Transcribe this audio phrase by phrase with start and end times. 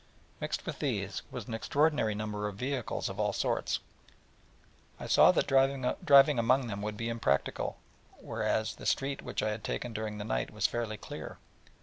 [0.39, 3.79] Mixed with these was an extraordinary number of vehicles of all sorts, so
[4.97, 7.77] that I saw that driving among them would be impracticable,
[8.19, 11.37] whereas the street which I had taken during the night was fairly clear.